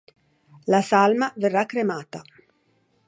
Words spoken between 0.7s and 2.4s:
La salma verrà cremata"”.